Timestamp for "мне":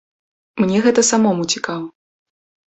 0.61-0.77